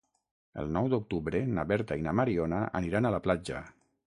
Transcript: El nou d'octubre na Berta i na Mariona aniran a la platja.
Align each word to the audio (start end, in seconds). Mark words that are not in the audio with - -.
El 0.61 0.71
nou 0.77 0.87
d'octubre 0.93 1.43
na 1.57 1.65
Berta 1.73 1.99
i 2.01 2.07
na 2.07 2.17
Mariona 2.21 2.63
aniran 2.81 3.11
a 3.11 3.13
la 3.19 3.21
platja. 3.29 3.63